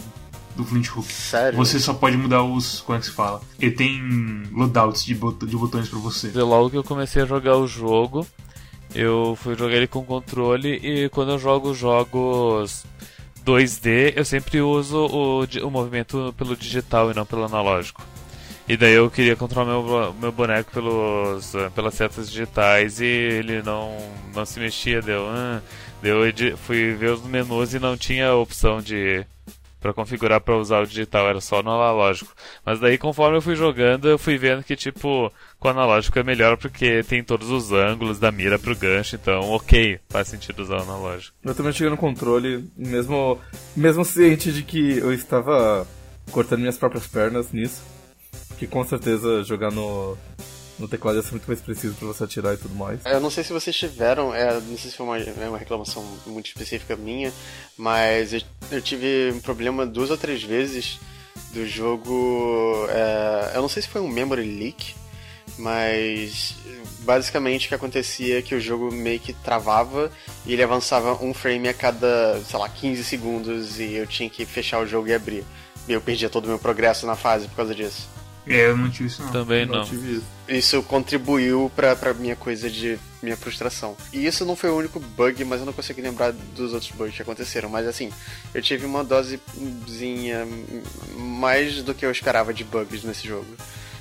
[0.57, 1.13] do Flint Hook.
[1.13, 1.57] Sério?
[1.59, 2.81] Você só pode mudar os.
[2.81, 3.41] Como é que se fala?
[3.61, 6.31] Ele tem loadouts de, bot de botões pra você.
[6.35, 8.27] Logo que eu comecei a jogar o jogo,
[8.97, 12.85] eu fui jogar ele com controle e quando eu jogo jogos
[13.45, 18.03] 2D, eu sempre uso o, o movimento pelo digital e não pelo analógico.
[18.69, 23.97] E daí eu queria controlar meu, meu boneco pelos, pelas setas digitais e ele não,
[24.35, 25.29] não se mexia, deu.
[25.29, 25.63] Ah,
[26.03, 26.23] deu
[26.57, 29.25] fui ver os menus e não tinha opção de
[29.87, 32.35] para configurar para usar o digital, era só no analógico.
[32.65, 36.25] Mas daí conforme eu fui jogando, eu fui vendo que tipo, com o analógico é
[36.25, 40.79] melhor porque tem todos os ângulos da mira pro gancho, então OK, faz sentido usar
[40.79, 41.37] o analógico.
[41.45, 43.39] Eu também cheguei no controle, mesmo
[43.77, 45.87] mesmo ciente de que eu estava
[46.33, 47.83] cortando minhas próprias pernas nisso,
[48.59, 50.17] que com certeza jogar no
[50.79, 53.01] no teclado ia ser muito mais preciso para você atirar e tudo mais.
[53.05, 56.05] Eu não sei se vocês tiveram, é, não sei se foi uma, é uma reclamação
[56.27, 57.33] muito específica minha,
[57.77, 60.99] mas eu, eu, tive um problema duas ou três vezes
[61.53, 62.87] do jogo.
[62.91, 64.95] É, eu não sei se foi um memory leak,
[65.59, 66.55] mas
[67.01, 70.11] basicamente o que acontecia é que o jogo meio que travava
[70.45, 74.45] e ele avançava um frame a cada, sei lá, 15 segundos e eu tinha que
[74.45, 75.45] fechar o jogo e abrir.
[75.89, 78.09] E eu perdia todo o meu progresso na fase por causa disso.
[78.47, 79.33] É, eu não tive isso não.
[79.33, 79.79] Também não.
[79.79, 79.85] não.
[79.85, 80.25] tive isso.
[80.49, 83.97] Isso contribuiu pra, pra minha coisa de minha frustração.
[84.13, 87.17] E isso não foi o único bug, mas eu não consigo lembrar dos outros bugs
[87.17, 87.69] que aconteceram.
[87.69, 88.11] Mas assim,
[88.55, 90.47] eu tive uma dosezinha
[91.17, 93.47] mais do que eu esperava de bugs nesse jogo.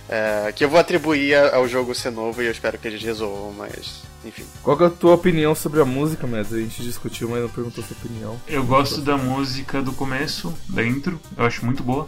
[0.08, 3.52] É, que eu vou atribuir ao jogo ser novo e eu espero que eles resolvam,
[3.54, 4.44] mas enfim.
[4.62, 6.54] Qual é a tua opinião sobre a música, Mads?
[6.54, 8.40] A gente discutiu, mas não perguntou sua opinião.
[8.48, 12.08] Eu gosto da música do começo, da intro, eu acho muito boa.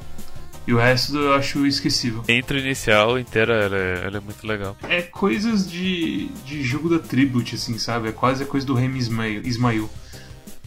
[0.68, 2.26] E o resto eu acho esquecível.
[2.28, 4.76] A intro inicial inteira, ela é, ela é, muito legal.
[4.84, 8.10] É coisas de, de jogo da Tribute, assim, sabe?
[8.10, 9.48] É quase a coisa do Remy Ismail.
[9.48, 9.90] Ismail.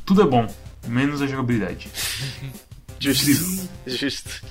[0.07, 0.53] Tudo é bom,
[0.89, 1.91] menos a jogabilidade.
[2.99, 3.69] Justo.
[3.87, 4.43] Justo.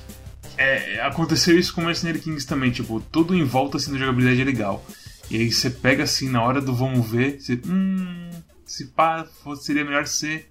[0.55, 4.43] É, aconteceu isso com Mercenary Kings também, tipo, tudo em volta assim da jogabilidade é
[4.43, 4.85] legal.
[5.31, 7.59] E aí você pega assim na hora do vamos ver, você.
[7.65, 8.29] Hum.
[8.65, 9.25] Se pá,
[9.59, 10.47] seria melhor ser.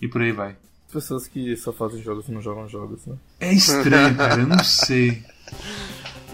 [0.00, 0.56] E por aí vai.
[0.92, 3.14] Pessoas que só fazem jogos e não jogam jogos, né?
[3.40, 5.22] É estranho, cara, eu não sei.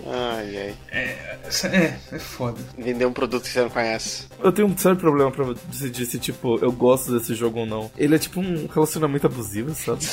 [0.07, 0.75] Ai, ai.
[0.93, 1.39] É,
[1.73, 2.61] é, é foda.
[2.79, 4.27] Vender um produto que você não conhece.
[4.43, 7.91] Eu tenho um sério problema pra decidir se, tipo, eu gosto desse jogo ou não.
[7.97, 10.05] Ele é tipo um relacionamento abusivo, sabe?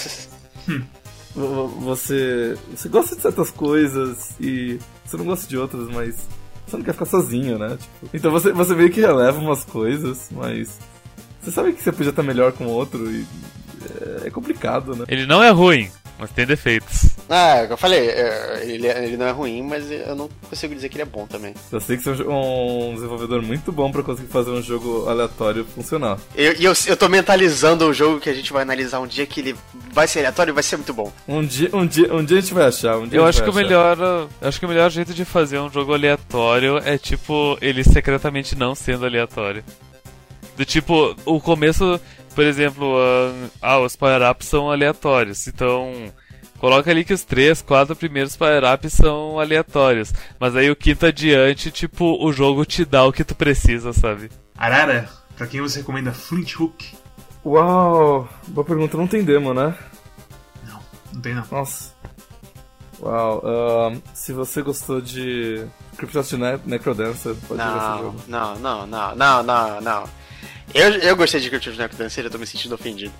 [1.36, 6.28] Vo- Você, você gosta de certas coisas e você não gosta de outras, mas
[6.66, 7.78] você não quer ficar sozinho, né?
[7.78, 10.80] Tipo, então você, você meio que releva umas coisas, mas
[11.42, 13.26] você sabe que você podia estar melhor com o outro e
[14.24, 15.06] é, é complicado, né?
[15.08, 17.12] Ele não é ruim, mas tem defeitos.
[17.30, 20.30] Ah, é o que eu falei, é, ele, ele não é ruim, mas eu não
[20.50, 21.54] consigo dizer que ele é bom também.
[21.72, 25.66] Eu sei que você é um desenvolvedor muito bom pra conseguir fazer um jogo aleatório
[25.66, 26.18] funcionar.
[26.36, 29.26] Eu- E eu, eu, tô mentalizando o jogo que a gente vai analisar um dia
[29.26, 29.56] que ele
[29.94, 31.12] vai ser aleatório e vai ser muito bom.
[31.28, 32.98] Um dia, um dia, um dia a gente vai achar.
[32.98, 33.98] Um dia Eu acho que o melhor,
[34.42, 38.56] eu acho que o melhor jeito de fazer um jogo aleatório é tipo ele secretamente
[38.58, 39.64] não sendo aleatório.
[40.58, 42.00] Do tipo, o começo,
[42.34, 45.92] por exemplo, ah, ah, os power-ups são aleatórios, então
[46.58, 51.72] coloca ali que os três, quatro primeiros power-ups são aleatórios, mas aí o quinto adiante,
[51.72, 54.30] tipo, o jogo te dá o que tu precisa, sabe?
[54.58, 56.94] Arara, pra quem você recomenda Flint Hook?
[57.46, 58.30] Uau!
[58.48, 59.76] Boa pergunta, não tem demo, né?
[60.68, 60.80] Não,
[61.14, 61.44] não tem não.
[61.52, 61.92] Nossa.
[63.02, 63.42] Uau.
[64.14, 65.66] se você gostou de
[65.98, 68.22] Cryptos ne Necrodancer, pode jogar esse Não, jogo.
[68.28, 70.04] não, não, não, não, não, não.
[70.74, 73.14] Eu, eu gostei de Crypt of Necrodancer, eu tô me sentindo ofendido.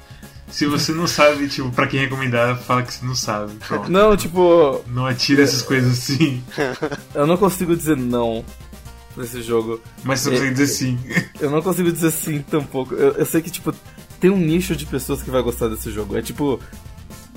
[0.52, 3.54] Se você não sabe, tipo, pra quem recomendar, fala que você não sabe.
[3.56, 3.90] Pronto.
[3.90, 6.44] Não, tipo, Não atira essas coisas assim.
[7.16, 8.44] eu não consigo dizer não
[9.16, 9.82] pra esse jogo.
[10.04, 11.00] Mas você consegue dizer sim.
[11.40, 12.94] Eu não consigo dizer sim tampouco.
[12.96, 13.74] Eu, eu sei que, tipo,
[14.20, 16.18] tem um nicho de pessoas que vai gostar desse jogo.
[16.18, 16.60] É tipo.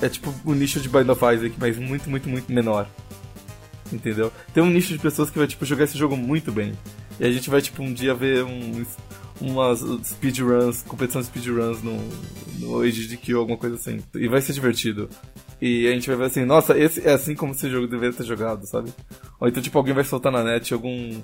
[0.03, 2.89] É tipo o nicho de Bind of Isaac, mas muito, muito, muito menor.
[3.93, 4.33] Entendeu?
[4.53, 6.73] Tem um nicho de pessoas que vai, tipo, jogar esse jogo muito bem.
[7.21, 8.85] E a gente vai, tipo, um dia ver um,
[9.41, 11.97] umas speedruns, competição de speedruns no,
[12.59, 14.03] no Age de Kill, alguma coisa assim.
[14.15, 15.09] E vai ser divertido.
[15.61, 18.25] E a gente vai ver assim, nossa, esse é assim como esse jogo deveria ter
[18.25, 18.93] jogado, sabe?
[19.41, 21.21] Ou então, tipo, alguém vai soltar na net algum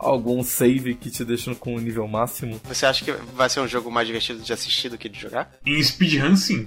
[0.00, 2.58] algum save que te deixa com o nível máximo.
[2.64, 5.52] Você acha que vai ser um jogo mais divertido de assistir do que de jogar?
[5.64, 6.66] Em speedrun, sim.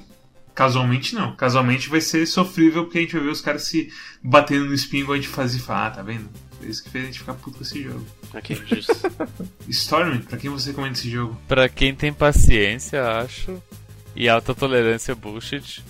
[0.54, 1.36] Casualmente, não.
[1.36, 3.92] Casualmente vai ser sofrível porque a gente vai ver os caras se
[4.24, 6.30] batendo no spin igual a gente fazia e falar, ah, tá vendo?
[6.64, 8.06] É isso que fez a gente ficar puto com esse jogo.
[8.34, 8.94] Ok, justo.
[9.70, 11.38] Storm, pra quem você recomenda esse jogo?
[11.48, 13.62] Pra quem tem paciência, acho,
[14.16, 15.84] e alta tolerância a bullshit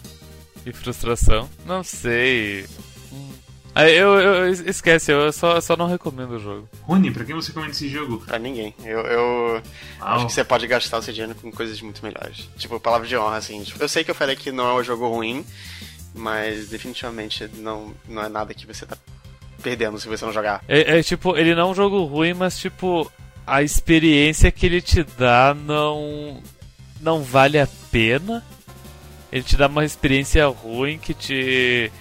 [0.65, 2.65] e frustração, não sei.
[3.11, 3.29] Hum.
[3.75, 6.69] Ah, eu, eu- esquece, eu só, só não recomendo o jogo.
[6.83, 8.19] Rony, pra quem você recomenda esse jogo?
[8.19, 8.73] pra ninguém.
[8.85, 9.61] Eu, eu
[9.99, 12.47] acho que você pode gastar o seu dinheiro com coisas muito melhores.
[12.57, 13.63] Tipo, palavra de honra, assim.
[13.63, 15.43] Tipo, eu sei que eu falei que não é um jogo ruim,
[16.13, 18.95] mas definitivamente não, não é nada que você tá
[19.63, 20.61] perdendo se você não jogar.
[20.67, 23.09] É, é, tipo, ele não é um jogo ruim, mas tipo,
[23.47, 26.41] a experiência que ele te dá não.
[27.01, 28.43] não vale a pena.
[29.31, 31.91] Ele te dá uma experiência ruim que te.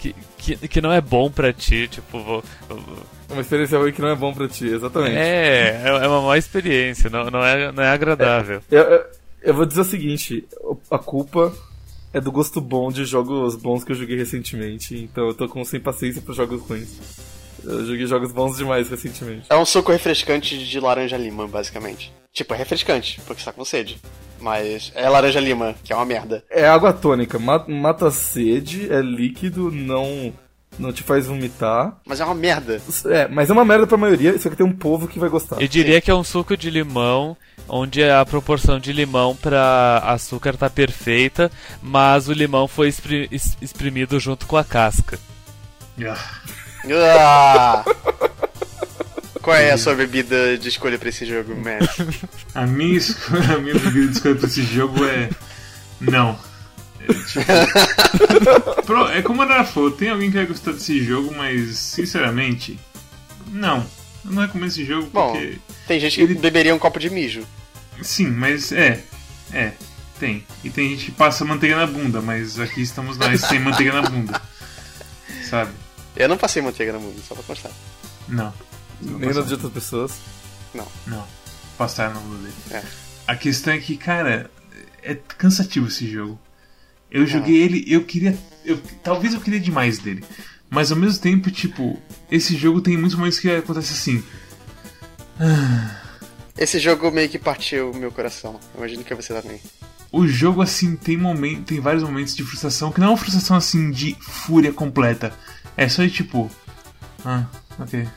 [0.00, 2.18] que, que, que não é bom pra ti, tipo.
[2.20, 2.44] vou-
[3.30, 5.16] É uma experiência ruim que não é bom pra ti, exatamente.
[5.16, 8.60] É, é é uma má experiência, não, não, é, não é agradável.
[8.70, 9.04] Eu, eu,
[9.42, 10.46] eu vou dizer o seguinte,
[10.90, 11.52] a culpa
[12.12, 15.64] é do gosto bom de jogos bons que eu joguei recentemente, então eu tô com
[15.64, 16.98] sem paciência pra jogos ruins.
[17.64, 19.46] Eu joguei jogos bons demais recentemente.
[19.48, 22.12] É um suco refrescante de laranja-lima, basicamente.
[22.32, 23.98] Tipo, é refrescante, porque você tá com sede.
[24.40, 26.42] Mas é laranja-lima, que é uma merda.
[26.50, 30.32] É água tônica, ma- mata a sede, é líquido, não
[30.78, 31.96] não te faz vomitar.
[32.06, 32.80] Mas é uma merda.
[33.06, 35.60] É, mas é uma merda pra maioria, só que tem um povo que vai gostar.
[35.60, 37.36] Eu diria que é um suco de limão,
[37.68, 41.50] onde a proporção de limão pra açúcar tá perfeita,
[41.82, 45.18] mas o limão foi expri- es- exprimido junto com a casca.
[46.04, 46.16] Ah,
[46.90, 47.84] Ah!
[49.40, 51.88] Qual é a sua bebida de escolha pra esse jogo, Matt?
[52.54, 55.28] a, minha esco- a minha bebida de escolha pra esse jogo é.
[56.00, 56.38] Não.
[57.06, 61.76] Tipo, pro- é como a Nara falou, tem alguém que vai gostar desse jogo, mas
[61.78, 62.78] sinceramente.
[63.48, 63.86] Não.
[64.24, 65.32] Eu não recomendo esse jogo Bom.
[65.32, 65.58] porque.
[65.86, 67.44] Tem gente que Ele- beberia um copo de mijo.
[68.02, 69.02] Sim, mas é.
[69.52, 69.72] É.
[70.18, 70.44] Tem.
[70.62, 74.08] E tem gente que passa manteiga na bunda, mas aqui estamos nós sem manteiga na
[74.08, 74.40] bunda.
[75.50, 75.72] Sabe?
[76.14, 77.72] Eu não passei manteiga no mundo, só pra constar.
[78.28, 78.52] Não.
[79.00, 80.12] Não Nem nas de outras pessoas.
[81.06, 81.26] Não.
[81.76, 82.54] Passaram na bunda dele.
[82.70, 82.82] É.
[83.26, 84.50] A questão é que, cara,
[85.02, 86.38] é cansativo esse jogo.
[87.12, 88.36] Eu joguei ele, eu queria.
[88.64, 90.24] Eu, talvez eu queria demais dele.
[90.70, 94.24] Mas ao mesmo tempo, tipo, esse jogo tem muitos momentos que acontece assim.
[96.56, 98.58] Esse jogo meio que partiu o meu coração.
[98.74, 99.60] Eu imagino que você também.
[100.10, 103.56] o jogo, assim, tem, momento, tem vários momentos de frustração, que não é uma frustração,
[103.56, 105.34] assim, de fúria completa.
[105.76, 106.50] É só de tipo.
[107.24, 107.44] Ah,
[107.78, 108.08] ok.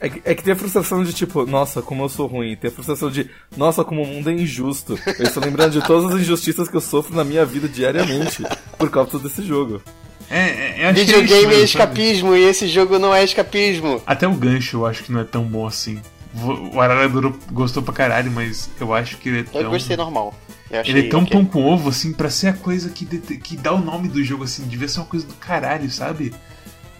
[0.00, 2.54] É que, é que tem a frustração de tipo, nossa, como eu sou ruim.
[2.56, 4.98] Tem a frustração de, nossa, como o mundo é injusto.
[5.18, 8.44] Eu estou lembrando de todas as injustiças que eu sofro na minha vida diariamente
[8.78, 9.82] por causa desse jogo.
[10.30, 11.64] É, é, eu acho que é Videogame é sabe?
[11.64, 14.00] escapismo e esse jogo não é escapismo.
[14.06, 16.00] Até o gancho eu acho que não é tão bom assim.
[16.34, 19.60] O o Arara Duro gostou pra caralho, mas eu acho que ele é tão.
[19.60, 20.34] Eu gostei normal.
[20.70, 21.32] Eu Ele é tão ok.
[21.32, 24.44] pão com ovo, assim, pra ser a coisa que, que dá o nome do jogo,
[24.44, 26.34] assim, devia ser uma coisa do caralho, sabe?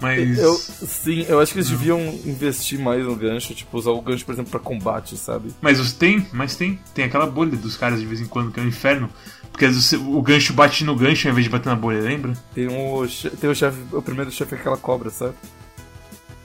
[0.01, 0.39] Mas.
[0.39, 4.25] Eu, sim, eu acho que eles deviam investir mais no gancho, tipo, usar o gancho,
[4.25, 5.51] por exemplo, pra combate, sabe?
[5.61, 6.79] Mas os tem, mas tem.
[6.95, 9.11] Tem aquela bolha dos caras de vez em quando, que é um inferno.
[9.51, 12.33] Porque às vezes o gancho bate no gancho ao invés de bater na bolha, lembra?
[12.55, 15.35] Tem o, che- tem o chefe, o primeiro chefe é aquela cobra, sabe?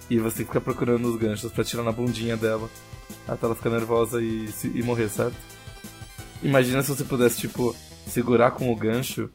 [0.10, 2.68] E você fica procurando os ganchos pra tirar na bundinha dela.
[3.28, 5.36] Até ela ficar nervosa e, se- e morrer, certo?
[6.42, 7.76] Imagina se você pudesse, tipo,
[8.08, 9.30] segurar com o gancho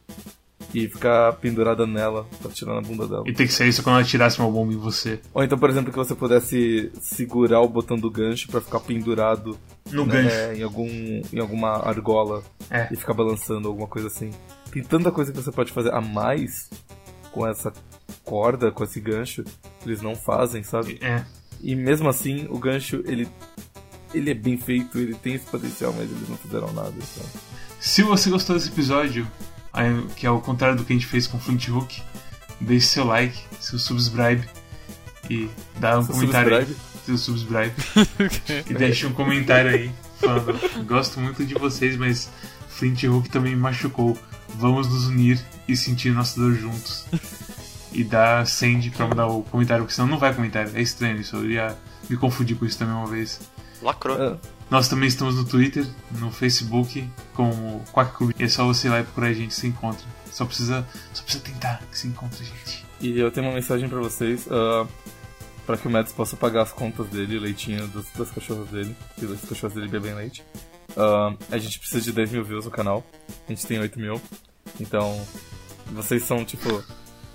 [0.75, 3.25] e ficar pendurada nela pra tirar na bunda dela.
[3.27, 5.19] E tem que ser isso quando ela tirasse uma bomba em você.
[5.33, 9.59] Ou então, por exemplo, que você pudesse segurar o botão do gancho pra ficar pendurado
[9.91, 10.61] No né, gancho.
[10.61, 10.87] em, algum,
[11.33, 12.87] em alguma argola É.
[12.93, 14.31] e ficar balançando, alguma coisa assim.
[14.71, 16.69] Tem tanta coisa que você pode fazer a mais
[17.33, 17.73] com essa
[18.25, 19.43] corda, com esse gancho,
[19.81, 20.99] que eles não fazem, sabe?
[21.01, 21.25] É.
[21.63, 23.27] E mesmo assim, o gancho, ele,
[24.13, 26.91] ele é bem feito, ele tem esse potencial, mas eles não fizeram nada.
[26.91, 27.27] Então.
[27.81, 29.27] Se você gostou desse episódio,
[30.17, 32.03] que é o contrário do que a gente fez com Flint Hook,
[32.61, 34.49] deixe seu like, seu subscribe
[35.31, 36.67] e dá um Seu comentário aí.
[36.67, 36.89] subscribe.
[37.05, 37.73] Seu subscribe.
[38.71, 42.31] e deixe um comentário aí falando: Gosto muito de vocês, mas
[42.69, 44.17] Flint Hook também me machucou.
[44.55, 47.07] Vamos nos unir e sentir nossa dor juntos.
[47.93, 50.73] E dá send pra mandar o comentário, porque senão não vai comentário.
[50.75, 51.37] É estranho isso.
[51.37, 51.77] Eu ia
[52.09, 53.41] me confundir com isso também uma vez.
[53.83, 54.17] Lacrou.
[54.21, 54.37] Ah,
[54.71, 58.33] Nós também estamos no Twitter, no Facebook, com o Quack Club.
[58.39, 60.05] E é só você ir lá e procurar a gente, se encontra.
[60.31, 62.85] Só precisa, só precisa tentar que se encontra, gente.
[63.01, 64.87] E eu tenho uma mensagem pra vocês, ah,
[65.65, 68.95] pra que o Mads possa pagar as contas dele, o leitinho dos, das cachorras dele,
[69.17, 70.45] que os cachorros dele bebem leite.
[70.97, 73.07] Ah, a gente precisa de 10 mil views no canal,
[73.47, 74.21] a gente tem 8 mil,
[74.79, 75.27] então
[75.93, 76.85] vocês são tipo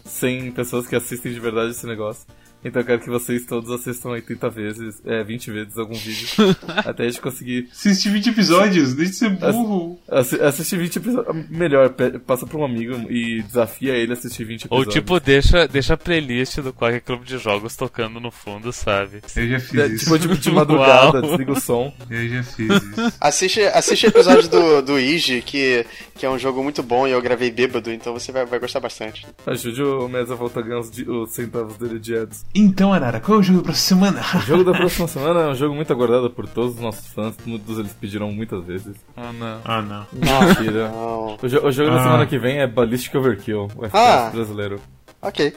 [0.06, 2.28] 100 pessoas que assistem de verdade esse negócio.
[2.64, 6.28] Então eu quero que vocês todos assistam 80 vezes, é, 20 vezes algum vídeo,
[6.86, 10.00] até a gente conseguir Assiste 20 episódios, deixa de ser burro.
[10.10, 11.50] assi- assistir 20 episódios.
[11.50, 11.90] Melhor,
[12.26, 14.94] passa pra um amigo e desafia ele a assistir 20 Ou episódios.
[14.94, 19.22] tipo, deixa, deixa a playlist do Qualquer Clube de Jogos tocando no fundo, sabe?
[19.36, 20.18] Eu já fiz É, isso.
[20.18, 21.22] tipo de, de madrugada, Uau.
[21.30, 21.94] desliga o som.
[22.10, 23.14] Eu já fiz isso.
[23.20, 27.12] Assiste, assiste o episódio do, do Iji, que, que é um jogo muito bom e
[27.12, 29.26] eu gravei bêbado, então você vai, vai gostar bastante.
[29.46, 32.46] Ajude o Mesa a voltar a ganhar os, os centavos dele de ads.
[32.56, 34.22] Então, Arara, qual é o jogo da próxima semana?
[34.36, 37.36] O jogo da próxima semana é um jogo muito aguardado por todos os nossos fãs,
[37.46, 38.96] muitos eles pediram muitas vezes.
[39.18, 39.62] Ah, não.
[39.66, 40.06] ah, não.
[40.14, 40.90] Mentira.
[40.90, 41.38] Não.
[41.42, 42.04] O, jo- o jogo da Ah.
[42.04, 44.30] semana que vem é Ballistic Overkill, o FPS Ah.
[44.32, 44.80] brasileiro.
[45.20, 45.56] Ok.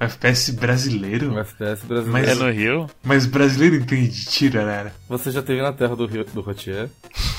[0.00, 1.34] FPS brasileiro?
[1.34, 2.12] O FPS brasileiro.
[2.12, 2.86] Mas- É no Rio?
[3.04, 4.92] Mas brasileiro entende de tiro, Arara?
[5.08, 6.88] Você já teve na terra do, Rio, do Rotier?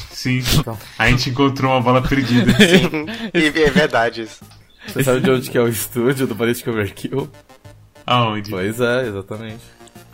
[0.10, 0.42] Sim.
[0.58, 0.78] Então.
[0.98, 2.52] A gente encontrou uma bala perdida.
[2.56, 3.06] Sim.
[3.34, 4.42] e é verdade isso.
[4.88, 7.30] Você sabe de onde que é o estúdio do Ballistic Overkill?
[8.10, 8.50] Aonde?
[8.50, 9.64] Pois é, exatamente.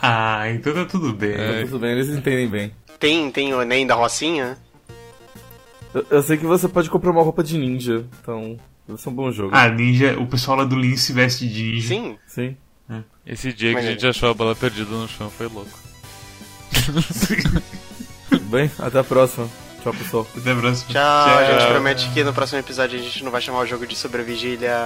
[0.01, 1.31] Ah, então tá tudo bem.
[1.34, 2.71] Então, tudo bem, eles entendem bem.
[2.99, 4.58] Tem, tem o Enem da Rocinha?
[5.93, 9.13] Eu, eu sei que você pode comprar uma roupa de ninja, então deve ser um
[9.13, 9.51] bom jogo.
[9.55, 11.88] Ah, ninja, o pessoal lá do Lean se veste de ninja.
[11.88, 12.17] Sim.
[12.27, 12.58] Sim.
[13.25, 13.91] Esse dia que a Mas é.
[13.93, 15.79] gente achou a bola perdida no chão foi louco.
[18.29, 18.69] Tudo bem?
[18.77, 19.49] Até a próxima.
[19.81, 20.27] Tchau, pessoal.
[20.38, 20.91] Até a próxima.
[20.91, 21.38] Tchau.
[21.39, 23.95] A gente promete que no próximo episódio a gente não vai chamar o jogo de
[23.95, 24.77] sobrevigília.